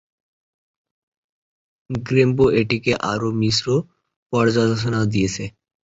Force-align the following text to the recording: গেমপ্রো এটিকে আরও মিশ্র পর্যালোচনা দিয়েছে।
গেমপ্রো 1.89 2.45
এটিকে 2.59 2.93
আরও 3.11 3.29
মিশ্র 3.41 3.67
পর্যালোচনা 4.33 4.99
দিয়েছে। 5.13 5.43